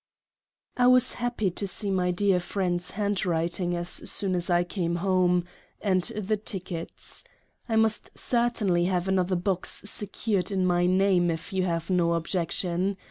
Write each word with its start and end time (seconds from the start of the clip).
I 0.77 0.87
was 0.87 1.13
happy 1.13 1.51
to 1.51 1.67
see 1.67 1.91
my 1.91 2.09
Dear 2.09 2.39
Friend's 2.39 2.89
handwriting, 2.89 3.75
as 3.75 3.87
soon 3.87 4.33
as 4.33 4.49
I 4.49 4.63
came 4.63 4.95
home, 4.95 5.45
and 5.79 6.01
the 6.15 6.37
Tickets. 6.37 7.23
I 7.69 7.75
must 7.75 8.09
certainly 8.17 8.85
have 8.85 9.07
another 9.07 9.35
Box 9.35 9.83
secured 9.85 10.49
in 10.49 10.65
my 10.65 10.87
name 10.87 11.29
if 11.29 11.53
you 11.53 11.65
have 11.65 11.91
no 11.91 12.13
Objection. 12.15 12.97